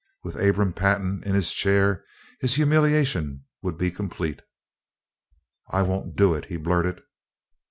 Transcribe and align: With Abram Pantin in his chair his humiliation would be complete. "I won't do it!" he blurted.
With 0.23 0.35
Abram 0.41 0.73
Pantin 0.73 1.21
in 1.27 1.35
his 1.35 1.51
chair 1.51 2.03
his 2.39 2.55
humiliation 2.55 3.45
would 3.61 3.77
be 3.77 3.91
complete. 3.91 4.41
"I 5.69 5.83
won't 5.83 6.15
do 6.15 6.33
it!" 6.33 6.45
he 6.45 6.57
blurted. 6.57 7.03